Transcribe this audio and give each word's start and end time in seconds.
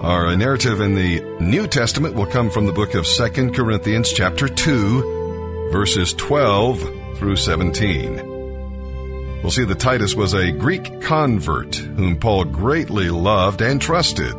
Our 0.00 0.36
narrative 0.36 0.80
in 0.80 0.94
the 0.94 1.20
New 1.40 1.66
Testament 1.66 2.14
will 2.14 2.26
come 2.26 2.50
from 2.50 2.66
the 2.66 2.72
book 2.72 2.94
of 2.94 3.04
2 3.04 3.50
Corinthians 3.50 4.12
chapter 4.12 4.48
2, 4.48 5.70
verses 5.72 6.14
12 6.14 7.18
through 7.18 7.34
17. 7.34 9.42
We'll 9.42 9.50
see 9.50 9.64
that 9.64 9.80
Titus 9.80 10.14
was 10.14 10.34
a 10.34 10.52
Greek 10.52 11.00
convert 11.00 11.74
whom 11.74 12.16
Paul 12.16 12.44
greatly 12.44 13.10
loved 13.10 13.60
and 13.60 13.82
trusted. 13.82 14.36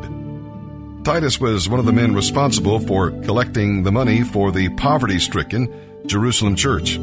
Titus 1.04 1.38
was 1.38 1.68
one 1.68 1.78
of 1.78 1.84
the 1.84 1.92
men 1.92 2.14
responsible 2.14 2.80
for 2.80 3.10
collecting 3.10 3.82
the 3.82 3.92
money 3.92 4.22
for 4.22 4.50
the 4.50 4.70
poverty-stricken 4.70 6.06
Jerusalem 6.06 6.56
church. 6.56 6.96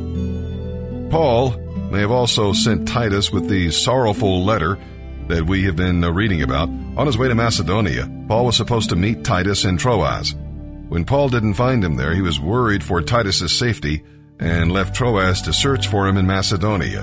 Paul 1.11 1.51
may 1.91 1.99
have 1.99 2.09
also 2.09 2.53
sent 2.53 2.87
Titus 2.87 3.31
with 3.31 3.49
the 3.49 3.69
sorrowful 3.69 4.43
letter 4.43 4.79
that 5.27 5.45
we 5.45 5.63
have 5.63 5.75
been 5.75 6.03
uh, 6.03 6.11
reading 6.11 6.41
about. 6.41 6.69
On 6.97 7.05
his 7.05 7.17
way 7.17 7.27
to 7.27 7.35
Macedonia, 7.35 8.09
Paul 8.27 8.45
was 8.45 8.57
supposed 8.57 8.89
to 8.89 8.95
meet 8.95 9.23
Titus 9.23 9.65
in 9.65 9.77
Troas. 9.77 10.33
When 10.89 11.05
Paul 11.05 11.29
didn't 11.29 11.55
find 11.55 11.83
him 11.83 11.95
there, 11.95 12.13
he 12.13 12.21
was 12.21 12.39
worried 12.39 12.83
for 12.83 13.01
Titus's 13.01 13.51
safety 13.51 14.03
and 14.39 14.71
left 14.71 14.95
Troas 14.95 15.41
to 15.43 15.53
search 15.53 15.87
for 15.87 16.07
him 16.07 16.17
in 16.17 16.25
Macedonia. 16.25 17.01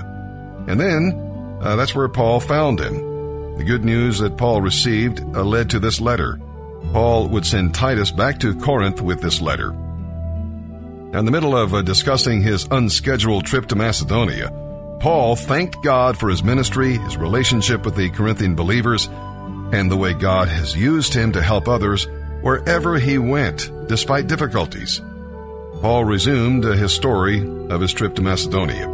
And 0.67 0.79
then, 0.79 1.59
uh, 1.61 1.75
that's 1.75 1.93
where 1.93 2.07
Paul 2.07 2.39
found 2.39 2.79
him. 2.79 3.57
The 3.57 3.63
good 3.63 3.85
news 3.85 4.19
that 4.19 4.37
Paul 4.37 4.61
received 4.61 5.19
uh, 5.19 5.43
led 5.43 5.69
to 5.69 5.79
this 5.79 6.01
letter. 6.01 6.39
Paul 6.91 7.27
would 7.29 7.45
send 7.45 7.73
Titus 7.73 8.11
back 8.11 8.39
to 8.39 8.55
Corinth 8.59 9.01
with 9.01 9.21
this 9.21 9.41
letter. 9.41 9.69
In 11.13 11.23
the 11.23 11.31
middle 11.31 11.55
of 11.55 11.73
uh, 11.73 11.81
discussing 11.81 12.41
his 12.41 12.67
unscheduled 12.71 13.45
trip 13.45 13.67
to 13.67 13.75
Macedonia, 13.75 14.49
Paul 15.05 15.35
thanked 15.35 15.83
God 15.83 16.17
for 16.17 16.29
his 16.29 16.43
ministry, 16.43 16.97
his 16.97 17.15
relationship 17.15 17.85
with 17.85 17.95
the 17.95 18.09
Corinthian 18.09 18.55
believers, 18.55 19.05
and 19.71 19.91
the 19.91 19.95
way 19.95 20.15
God 20.15 20.47
has 20.47 20.75
used 20.75 21.13
him 21.13 21.31
to 21.33 21.43
help 21.43 21.67
others 21.67 22.07
wherever 22.41 22.97
he 22.97 23.19
went, 23.19 23.71
despite 23.87 24.25
difficulties. 24.25 24.99
Paul 25.79 26.05
resumed 26.05 26.63
his 26.63 26.91
story 26.91 27.39
of 27.69 27.81
his 27.81 27.93
trip 27.93 28.15
to 28.15 28.23
Macedonia. 28.23 28.87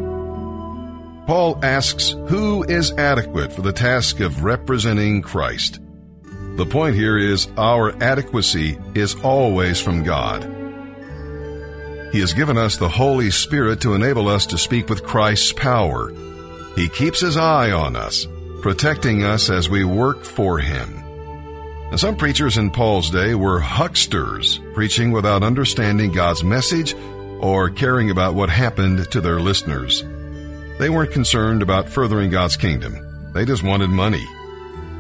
Paul 1.28 1.58
asks 1.64 2.09
who 2.28 2.64
is 2.64 2.92
adequate 2.92 3.53
for 3.53 3.62
the 3.62 3.72
task 3.72 4.20
of 4.20 4.44
representing 4.44 5.22
Christ. 5.22 5.80
The 6.58 6.66
point 6.66 6.96
here 6.96 7.18
is 7.18 7.48
our 7.56 7.96
adequacy 8.03 8.78
is 8.96 9.16
always 9.23 9.80
from 9.80 10.03
God. 10.03 10.61
He 12.12 12.20
has 12.20 12.34
given 12.34 12.58
us 12.58 12.76
the 12.76 12.90
Holy 12.90 13.31
Spirit 13.31 13.81
to 13.81 13.94
enable 13.94 14.28
us 14.28 14.45
to 14.48 14.58
speak 14.58 14.90
with 14.90 15.04
Christ's 15.04 15.54
power. 15.54 16.12
He 16.76 16.90
keeps 16.90 17.22
His 17.22 17.38
eye 17.38 17.72
on 17.72 17.95
us, 17.95 18.28
protecting 18.62 19.23
us 19.23 19.50
as 19.50 19.70
we 19.70 19.86
work 19.86 20.23
for 20.23 20.59
Him. 20.59 20.95
Now, 21.90 21.98
some 21.98 22.16
preachers 22.16 22.58
in 22.58 22.70
Paul's 22.70 23.09
day 23.09 23.36
were 23.36 23.59
hucksters, 23.59 24.59
preaching 24.73 25.12
without 25.12 25.44
understanding 25.44 26.12
God's 26.12 26.44
message 26.44 26.95
or 27.40 27.70
caring 27.70 28.12
about 28.12 28.36
what 28.36 28.50
happened 28.50 29.09
to 29.12 29.22
their 29.22 29.40
listeners. 29.40 30.03
They 30.80 30.90
weren't 30.90 31.12
concerned 31.12 31.62
about 31.62 31.90
furthering 31.90 32.30
God's 32.30 32.58
kingdom. 32.58 33.31
They 33.34 33.46
just 33.46 33.64
wanted 33.64 33.90
money. 33.90 34.25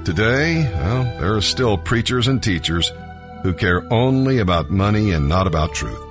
Today, 0.05 0.63
well, 0.73 1.03
there 1.19 1.35
are 1.35 1.41
still 1.41 1.77
preachers 1.77 2.27
and 2.27 2.41
teachers 2.41 2.91
who 3.43 3.53
care 3.53 3.85
only 3.91 4.39
about 4.39 4.69
money 4.69 5.11
and 5.11 5.27
not 5.27 5.47
about 5.47 5.73
truth. 5.73 6.10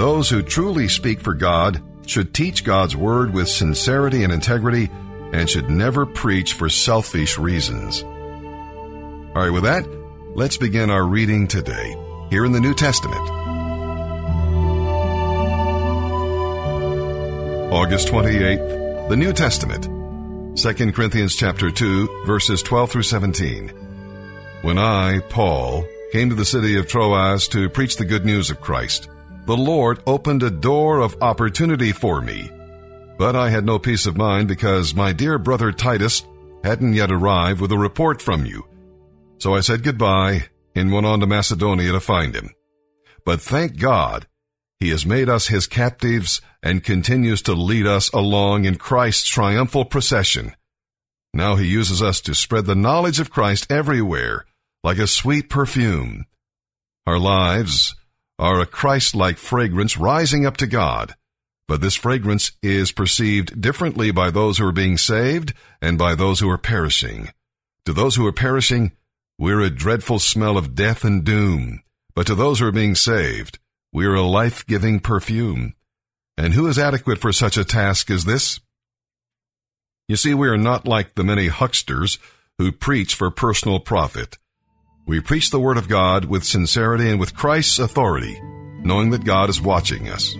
Those 0.00 0.30
who 0.30 0.40
truly 0.40 0.88
speak 0.88 1.20
for 1.20 1.34
God 1.34 1.82
should 2.06 2.32
teach 2.32 2.64
God's 2.64 2.96
word 2.96 3.34
with 3.34 3.50
sincerity 3.50 4.24
and 4.24 4.32
integrity 4.32 4.88
and 5.34 5.46
should 5.46 5.68
never 5.68 6.06
preach 6.06 6.54
for 6.54 6.70
selfish 6.70 7.36
reasons. 7.36 8.02
All 8.02 9.42
right, 9.42 9.52
with 9.52 9.64
that, 9.64 9.86
let's 10.34 10.56
begin 10.56 10.88
our 10.88 11.04
reading 11.04 11.46
today 11.46 11.94
here 12.30 12.46
in 12.46 12.52
the 12.52 12.60
New 12.60 12.72
Testament. 12.72 13.20
August 17.70 18.08
28th, 18.08 19.10
the 19.10 19.16
New 19.18 19.34
Testament. 19.34 19.84
2 20.56 20.92
Corinthians 20.92 21.36
chapter 21.36 21.70
2, 21.70 22.24
verses 22.24 22.62
12 22.62 22.90
through 22.90 23.02
17. 23.02 23.68
When 24.62 24.78
I, 24.78 25.20
Paul, 25.28 25.84
came 26.10 26.30
to 26.30 26.34
the 26.34 26.46
city 26.46 26.78
of 26.78 26.88
Troas 26.88 27.48
to 27.48 27.68
preach 27.68 27.96
the 27.96 28.06
good 28.06 28.24
news 28.24 28.48
of 28.48 28.62
Christ, 28.62 29.10
the 29.46 29.56
Lord 29.56 30.02
opened 30.06 30.42
a 30.42 30.50
door 30.50 31.00
of 31.00 31.16
opportunity 31.20 31.92
for 31.92 32.20
me. 32.20 32.50
But 33.18 33.36
I 33.36 33.50
had 33.50 33.64
no 33.64 33.78
peace 33.78 34.06
of 34.06 34.16
mind 34.16 34.48
because 34.48 34.94
my 34.94 35.12
dear 35.12 35.38
brother 35.38 35.72
Titus 35.72 36.24
hadn't 36.64 36.94
yet 36.94 37.10
arrived 37.10 37.60
with 37.60 37.72
a 37.72 37.78
report 37.78 38.22
from 38.22 38.46
you. 38.46 38.66
So 39.38 39.54
I 39.54 39.60
said 39.60 39.82
goodbye 39.82 40.44
and 40.74 40.92
went 40.92 41.06
on 41.06 41.20
to 41.20 41.26
Macedonia 41.26 41.92
to 41.92 42.00
find 42.00 42.34
him. 42.34 42.50
But 43.24 43.40
thank 43.40 43.78
God, 43.78 44.26
he 44.78 44.90
has 44.90 45.04
made 45.04 45.28
us 45.28 45.48
his 45.48 45.66
captives 45.66 46.40
and 46.62 46.84
continues 46.84 47.42
to 47.42 47.52
lead 47.52 47.86
us 47.86 48.10
along 48.10 48.64
in 48.64 48.76
Christ's 48.76 49.28
triumphal 49.28 49.84
procession. 49.84 50.54
Now 51.32 51.56
he 51.56 51.66
uses 51.66 52.02
us 52.02 52.20
to 52.22 52.34
spread 52.34 52.66
the 52.66 52.74
knowledge 52.74 53.20
of 53.20 53.30
Christ 53.30 53.70
everywhere, 53.70 54.46
like 54.82 54.98
a 54.98 55.06
sweet 55.06 55.48
perfume. 55.48 56.24
Our 57.06 57.18
lives 57.18 57.94
are 58.40 58.58
a 58.58 58.66
Christ-like 58.66 59.36
fragrance 59.36 59.98
rising 59.98 60.46
up 60.46 60.56
to 60.56 60.66
God. 60.66 61.14
But 61.68 61.82
this 61.82 61.94
fragrance 61.94 62.52
is 62.62 62.90
perceived 62.90 63.60
differently 63.60 64.10
by 64.10 64.30
those 64.30 64.58
who 64.58 64.66
are 64.66 64.72
being 64.72 64.96
saved 64.96 65.52
and 65.80 65.98
by 65.98 66.14
those 66.14 66.40
who 66.40 66.48
are 66.48 66.58
perishing. 66.58 67.28
To 67.84 67.92
those 67.92 68.16
who 68.16 68.26
are 68.26 68.32
perishing, 68.32 68.92
we're 69.38 69.60
a 69.60 69.70
dreadful 69.70 70.18
smell 70.18 70.56
of 70.56 70.74
death 70.74 71.04
and 71.04 71.22
doom. 71.22 71.82
But 72.14 72.26
to 72.28 72.34
those 72.34 72.58
who 72.58 72.66
are 72.66 72.72
being 72.72 72.94
saved, 72.94 73.58
we're 73.92 74.14
a 74.14 74.22
life-giving 74.22 75.00
perfume. 75.00 75.74
And 76.38 76.54
who 76.54 76.66
is 76.66 76.78
adequate 76.78 77.18
for 77.18 77.32
such 77.32 77.58
a 77.58 77.64
task 77.64 78.10
as 78.10 78.24
this? 78.24 78.58
You 80.08 80.16
see, 80.16 80.32
we 80.32 80.48
are 80.48 80.56
not 80.56 80.88
like 80.88 81.14
the 81.14 81.24
many 81.24 81.48
hucksters 81.48 82.18
who 82.56 82.72
preach 82.72 83.14
for 83.14 83.30
personal 83.30 83.80
profit. 83.80 84.38
We 85.10 85.18
preach 85.18 85.50
the 85.50 85.58
Word 85.58 85.76
of 85.76 85.88
God 85.88 86.26
with 86.26 86.44
sincerity 86.44 87.10
and 87.10 87.18
with 87.18 87.34
Christ's 87.34 87.80
authority, 87.80 88.40
knowing 88.84 89.10
that 89.10 89.24
God 89.24 89.50
is 89.50 89.60
watching 89.60 90.08
us. 90.08 90.36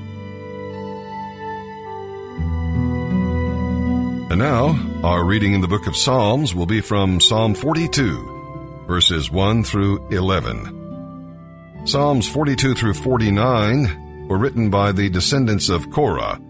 And 4.31 4.39
now, 4.39 4.79
our 5.03 5.25
reading 5.25 5.55
in 5.55 5.61
the 5.61 5.67
book 5.67 5.89
of 5.89 5.97
Psalms 5.97 6.55
will 6.55 6.67
be 6.67 6.81
from 6.81 7.19
Psalm 7.19 7.53
42, 7.55 8.85
verses 8.87 9.29
1 9.29 9.65
through 9.65 10.07
11. 10.11 11.83
Psalms 11.85 12.29
42 12.29 12.75
through 12.75 12.95
49 12.95 14.29
were 14.29 14.39
written 14.39 14.71
by 14.71 14.93
the 14.93 15.11
descendants 15.11 15.69
of 15.69 15.91
Korah. 15.91 16.41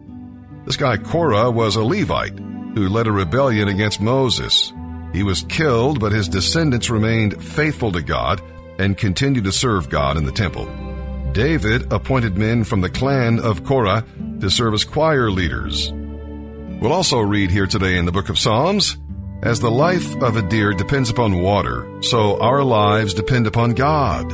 This 0.67 0.77
guy 0.77 0.99
Korah 0.99 1.51
was 1.51 1.77
a 1.77 1.83
Levite 1.83 2.39
who 2.39 2.91
led 2.91 3.07
a 3.07 3.13
rebellion 3.13 3.69
against 3.69 4.03
Moses 4.03 4.75
he 5.13 5.23
was 5.23 5.43
killed, 5.49 6.01
but 6.01 6.13
his 6.13 6.29
descendants 6.29 6.91
remained 6.91 7.43
faithful 7.43 7.93
to 7.93 8.03
God 8.03 8.41
and 8.79 8.97
continued 8.97 9.45
to 9.45 9.53
serve 9.53 9.91
God 9.91 10.17
in 10.17 10.25
the 10.25 10.33
temple. 10.33 10.67
David 11.33 11.93
appointed 11.93 12.37
men 12.37 12.65
from 12.65 12.81
the 12.81 12.91
clan 12.91 13.39
of 13.39 13.65
Korah 13.65 14.05
to 14.41 14.51
serve 14.51 14.75
as 14.75 14.85
choir 14.85 15.31
leaders. 15.31 15.93
We'll 15.93 16.93
also 16.93 17.21
read 17.21 17.51
here 17.51 17.67
today 17.67 17.99
in 17.99 18.07
the 18.07 18.13
book 18.13 18.31
of 18.31 18.39
Psalms, 18.39 18.97
as 19.43 19.61
the 19.61 19.71
life 19.71 20.17
of 20.23 20.37
a 20.37 20.43
deer 20.43 20.73
depends 20.73 21.11
upon 21.11 21.43
water, 21.43 21.87
so 22.03 22.41
our 22.41 22.63
lives 22.63 23.15
depend 23.15 23.47
upon 23.47 23.75
God. 23.75 24.31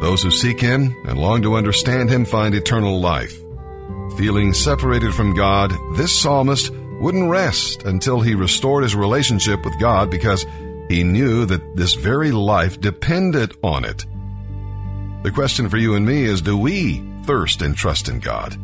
Those 0.00 0.22
who 0.22 0.30
seek 0.30 0.60
Him 0.60 0.94
and 1.06 1.18
long 1.18 1.42
to 1.42 1.54
understand 1.54 2.10
Him 2.10 2.24
find 2.24 2.54
eternal 2.54 3.00
life. 3.00 3.36
Feeling 4.18 4.52
separated 4.52 5.14
from 5.14 5.34
God, 5.34 5.72
this 5.96 6.18
psalmist 6.18 6.72
wouldn't 7.00 7.30
rest 7.30 7.84
until 7.84 8.20
he 8.20 8.34
restored 8.34 8.82
his 8.82 8.94
relationship 8.94 9.64
with 9.64 9.78
God 9.78 10.10
because 10.10 10.46
he 10.88 11.04
knew 11.04 11.44
that 11.46 11.76
this 11.76 11.94
very 11.94 12.32
life 12.32 12.80
depended 12.80 13.56
on 13.62 13.84
it. 13.84 14.04
The 15.22 15.32
question 15.32 15.68
for 15.68 15.76
you 15.76 15.94
and 15.94 16.06
me 16.06 16.24
is 16.24 16.40
do 16.40 16.56
we 16.56 17.04
thirst 17.24 17.62
and 17.62 17.76
trust 17.76 18.08
in 18.08 18.20
God? 18.20 18.56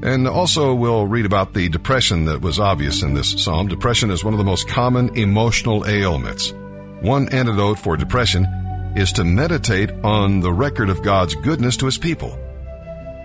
And 0.00 0.28
also, 0.28 0.74
we'll 0.74 1.06
read 1.06 1.26
about 1.26 1.54
the 1.54 1.68
depression 1.68 2.26
that 2.26 2.40
was 2.40 2.60
obvious 2.60 3.02
in 3.02 3.14
this 3.14 3.42
psalm. 3.42 3.66
Depression 3.66 4.12
is 4.12 4.22
one 4.22 4.32
of 4.32 4.38
the 4.38 4.44
most 4.44 4.68
common 4.68 5.16
emotional 5.16 5.86
ailments. 5.88 6.52
One 7.00 7.28
antidote 7.30 7.80
for 7.80 7.96
depression 7.96 8.46
is 8.96 9.10
to 9.12 9.24
meditate 9.24 9.90
on 10.04 10.38
the 10.38 10.52
record 10.52 10.88
of 10.88 11.02
God's 11.02 11.34
goodness 11.34 11.76
to 11.78 11.86
his 11.86 11.98
people. 11.98 12.38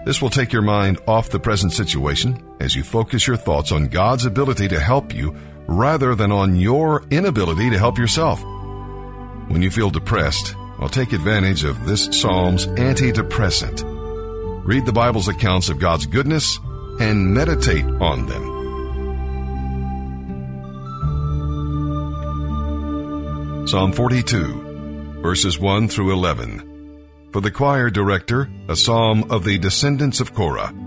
This 0.05 0.19
will 0.19 0.31
take 0.31 0.51
your 0.51 0.63
mind 0.63 0.99
off 1.07 1.29
the 1.29 1.39
present 1.39 1.73
situation 1.73 2.43
as 2.63 2.75
you 2.75 2.81
focus 2.81 3.27
your 3.27 3.37
thoughts 3.37 3.71
on 3.71 3.87
God's 3.87 4.25
ability 4.25 4.69
to 4.69 4.79
help 4.79 5.13
you 5.13 5.35
rather 5.67 6.15
than 6.15 6.31
on 6.31 6.55
your 6.55 7.03
inability 7.11 7.69
to 7.69 7.77
help 7.77 7.97
yourself. 7.97 8.41
When 9.49 9.61
you 9.61 9.69
feel 9.69 9.89
depressed, 9.89 10.55
I'll 10.79 10.89
take 10.89 11.13
advantage 11.13 11.63
of 11.63 11.85
this 11.85 12.05
Psalm's 12.05 12.65
antidepressant. 12.65 13.83
Read 14.65 14.85
the 14.85 14.93
Bible's 14.93 15.27
accounts 15.27 15.69
of 15.69 15.79
God's 15.79 16.05
goodness 16.05 16.57
and 16.99 17.33
meditate 17.33 17.85
on 17.85 18.25
them. 18.25 18.53
Psalm 23.67 23.91
42 23.91 24.63
verses 25.23 25.57
1 25.57 25.87
through 25.87 26.11
11. 26.11 27.29
For 27.31 27.39
the 27.39 27.49
choir 27.49 27.89
director, 27.89 28.49
a 28.67 28.75
psalm 28.75 29.31
of 29.31 29.45
the 29.45 29.57
descendants 29.57 30.19
of 30.19 30.33
Korah. 30.33 30.82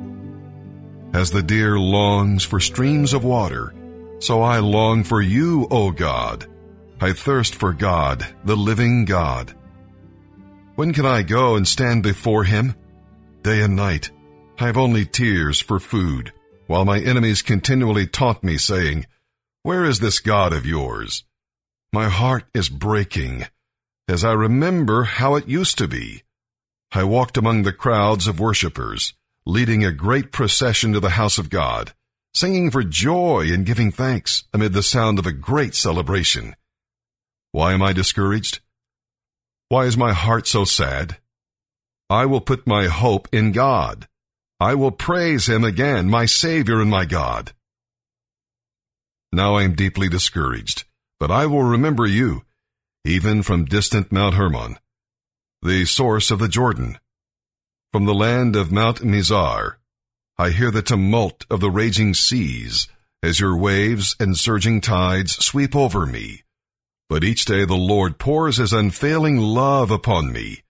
As 1.16 1.30
the 1.30 1.42
deer 1.42 1.78
longs 1.78 2.44
for 2.44 2.60
streams 2.60 3.14
of 3.14 3.24
water, 3.24 3.72
so 4.18 4.42
I 4.42 4.58
long 4.58 5.02
for 5.02 5.22
you, 5.22 5.66
O 5.70 5.90
God. 5.90 6.46
I 7.00 7.14
thirst 7.14 7.54
for 7.54 7.72
God, 7.72 8.26
the 8.44 8.54
living 8.54 9.06
God. 9.06 9.54
When 10.74 10.92
can 10.92 11.06
I 11.06 11.22
go 11.22 11.56
and 11.56 11.66
stand 11.66 12.02
before 12.02 12.44
him? 12.44 12.74
Day 13.42 13.62
and 13.62 13.74
night, 13.74 14.10
I 14.58 14.66
have 14.66 14.76
only 14.76 15.06
tears 15.06 15.58
for 15.58 15.80
food, 15.80 16.34
while 16.66 16.84
my 16.84 16.98
enemies 17.00 17.40
continually 17.40 18.06
taunt 18.06 18.44
me, 18.44 18.58
saying, 18.58 19.06
Where 19.62 19.86
is 19.86 20.00
this 20.00 20.18
God 20.18 20.52
of 20.52 20.66
yours? 20.66 21.24
My 21.94 22.10
heart 22.10 22.44
is 22.52 22.68
breaking, 22.68 23.46
as 24.06 24.22
I 24.22 24.32
remember 24.32 25.04
how 25.04 25.36
it 25.36 25.48
used 25.48 25.78
to 25.78 25.88
be. 25.88 26.24
I 26.92 27.04
walked 27.04 27.38
among 27.38 27.62
the 27.62 27.72
crowds 27.72 28.28
of 28.28 28.38
worshippers, 28.38 29.14
leading 29.46 29.84
a 29.84 29.93
great 29.93 30.32
procession 30.32 30.93
to 30.93 30.98
the 30.98 31.10
house 31.10 31.38
of 31.38 31.48
God, 31.48 31.93
singing 32.34 32.69
for 32.69 32.82
joy 32.82 33.46
and 33.52 33.64
giving 33.64 33.93
thanks 33.93 34.43
amid 34.52 34.72
the 34.72 34.82
sound 34.82 35.20
of 35.20 35.26
a 35.26 35.32
great 35.32 35.72
celebration. 35.72 36.56
Why 37.52 37.72
am 37.72 37.81
I 37.81 37.93
discouraged? 37.93 38.58
Why 39.69 39.84
is 39.84 39.96
my 39.96 40.12
heart 40.12 40.48
so 40.48 40.64
sad? 40.64 41.19
I 42.10 42.26
will 42.26 42.40
put 42.40 42.66
my 42.66 42.87
hope 42.87 43.28
in 43.32 43.52
God. 43.52 44.08
I 44.58 44.75
will 44.75 44.90
praise 44.90 45.49
Him 45.49 45.62
again, 45.62 46.10
my 46.10 46.26
Savior 46.26 46.81
and 46.81 46.90
my 46.90 47.04
God. 47.04 47.52
Now 49.32 49.54
I 49.54 49.62
am 49.62 49.75
deeply 49.75 50.08
discouraged, 50.08 50.84
but 51.20 51.31
I 51.31 51.46
will 51.46 51.62
remember 51.62 52.06
you, 52.06 52.42
even 53.04 53.42
from 53.42 53.64
distant 53.64 54.10
Mount 54.10 54.34
Hermon, 54.34 54.78
the 55.62 55.84
source 55.84 56.32
of 56.32 56.40
the 56.40 56.49
Jordan. 56.49 56.99
From 57.93 58.05
the 58.05 58.15
land 58.15 58.56
of 58.56 58.73
Mount 58.73 58.99
Mizar, 58.99 59.77
I 60.38 60.50
hear 60.50 60.71
the 60.71 60.83
tumult 60.83 61.47
of 61.49 61.61
the 61.61 61.71
raging 61.71 62.15
seas 62.15 62.88
as 63.23 63.41
your 63.41 63.56
waves 63.56 64.15
and 64.21 64.37
surging 64.37 64.81
tides 64.81 65.43
sweep 65.44 65.75
over 65.75 66.05
me. 66.05 66.43
But 67.09 67.25
each 67.25 67.44
day 67.44 67.65
the 67.65 67.75
Lord 67.75 68.19
pours 68.19 68.56
his 68.56 68.73
unfailing 68.73 69.38
love 69.38 69.91
upon 69.91 70.33
me, 70.33 70.62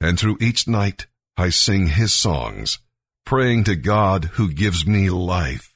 and 0.00 0.18
through 0.18 0.38
each 0.40 0.66
night 0.66 1.06
I 1.36 1.50
sing 1.50 1.88
his 1.88 2.12
songs, 2.12 2.78
praying 3.26 3.64
to 3.64 3.76
God 3.76 4.24
who 4.34 4.52
gives 4.52 4.86
me 4.86 5.10
life. 5.10 5.74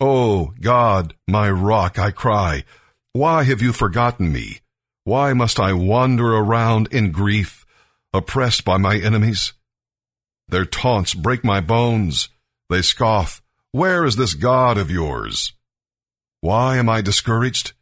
Oh, 0.00 0.54
God, 0.60 1.14
my 1.28 1.50
rock, 1.50 1.98
I 1.98 2.10
cry, 2.10 2.64
why 3.12 3.44
have 3.44 3.60
you 3.60 3.72
forgotten 3.72 4.32
me? 4.32 4.60
Why 5.04 5.32
must 5.32 5.58
I 5.58 5.72
wander 5.72 6.34
around 6.36 6.88
in 6.92 7.10
grief, 7.10 7.64
oppressed 8.12 8.64
by 8.64 8.76
my 8.76 8.96
enemies? 8.96 9.52
Their 10.50 10.64
taunts 10.64 11.14
break 11.14 11.44
my 11.44 11.60
bones. 11.60 12.28
They 12.68 12.82
scoff, 12.82 13.40
Where 13.70 14.04
is 14.04 14.16
this 14.16 14.34
God 14.34 14.78
of 14.78 14.90
yours? 14.90 15.52
Why 16.40 16.76
am 16.76 16.88
I 16.88 17.02
discouraged? 17.02 17.72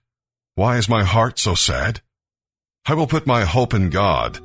Why 0.55 0.77
is 0.77 0.89
my 0.89 1.03
heart 1.03 1.39
so 1.39 1.55
sad? 1.55 2.03
I 2.87 2.93
will 2.93 3.07
put 3.07 3.27
my 3.27 3.45
hope 3.45 3.73
in 3.73 3.89
God. 3.89 4.39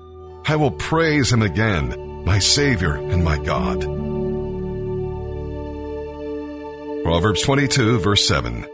I 0.46 0.56
will 0.56 0.72
praise 0.72 1.34
Him 1.34 1.42
again, 1.42 2.24
my 2.24 2.40
Savior 2.40 2.96
and 2.96 3.26
my 3.26 3.38
God. 3.38 3.82
Proverbs 7.04 7.42
22, 7.42 8.00
verse 8.00 8.26
7. 8.26 8.66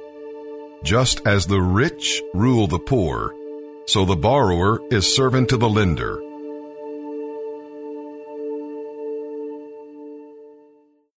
Just 0.84 1.26
as 1.26 1.48
the 1.48 1.62
rich 1.62 2.22
rule 2.36 2.68
the 2.68 2.80
poor, 2.80 3.34
so 3.88 4.06
the 4.06 4.16
borrower 4.16 4.80
is 4.92 5.16
servant 5.16 5.50
to 5.50 5.58
the 5.58 5.70
lender. 5.70 6.22